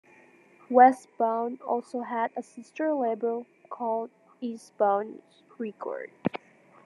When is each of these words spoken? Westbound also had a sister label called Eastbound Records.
Westbound 0.67 1.61
also 1.61 2.01
had 2.01 2.31
a 2.35 2.41
sister 2.41 2.91
label 2.91 3.45
called 3.69 4.09
Eastbound 4.41 5.21
Records. 5.59 6.23